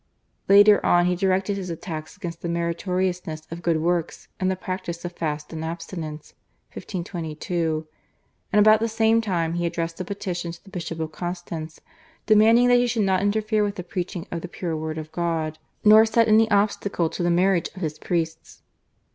[0.49, 5.05] Later on he directed his attacks against the meritoriousness of good works and the practice
[5.05, 6.33] of fast and abstinence
[6.73, 7.85] (1522),
[8.51, 11.81] and about the same time he addressed a petition to the Bishop of Constance
[12.25, 15.59] demanding that he should not interfere with the preaching of the pure Word of God
[15.83, 18.63] nor set any obstacle to the marriage of his priests.